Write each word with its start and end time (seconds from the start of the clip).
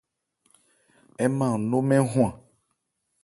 Ń 1.27 1.31
ma 1.37 1.47
an 1.55 1.61
nó 1.69 1.77
mɛ́n 1.87 2.03
hwan. 2.11 2.33